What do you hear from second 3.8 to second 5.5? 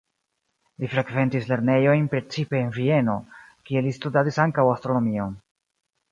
li studadis ankaŭ astronomion.